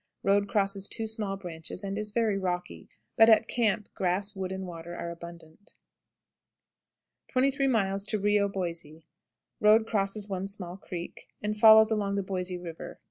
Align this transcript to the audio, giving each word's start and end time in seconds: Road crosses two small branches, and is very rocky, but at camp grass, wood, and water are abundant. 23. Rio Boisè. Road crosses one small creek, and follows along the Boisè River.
Road 0.23 0.47
crosses 0.47 0.87
two 0.87 1.05
small 1.05 1.37
branches, 1.37 1.83
and 1.83 1.95
is 1.95 2.09
very 2.09 2.35
rocky, 2.35 2.89
but 3.17 3.29
at 3.29 3.47
camp 3.47 3.87
grass, 3.93 4.35
wood, 4.35 4.51
and 4.51 4.65
water 4.65 4.95
are 4.95 5.11
abundant. 5.11 5.75
23. 7.27 7.67
Rio 7.67 8.49
Boisè. 8.49 9.03
Road 9.59 9.85
crosses 9.85 10.27
one 10.27 10.47
small 10.47 10.75
creek, 10.75 11.27
and 11.43 11.55
follows 11.55 11.91
along 11.91 12.15
the 12.15 12.23
Boisè 12.23 12.57
River. 12.59 12.99